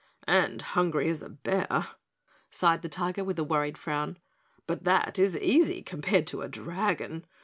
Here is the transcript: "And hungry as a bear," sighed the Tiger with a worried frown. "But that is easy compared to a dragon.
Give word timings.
"And 0.27 0.63
hungry 0.63 1.09
as 1.09 1.21
a 1.21 1.29
bear," 1.29 1.89
sighed 2.49 2.81
the 2.81 2.89
Tiger 2.89 3.23
with 3.23 3.37
a 3.37 3.43
worried 3.43 3.77
frown. 3.77 4.17
"But 4.65 4.83
that 4.83 5.19
is 5.19 5.37
easy 5.37 5.83
compared 5.83 6.25
to 6.25 6.41
a 6.41 6.47
dragon. 6.47 7.23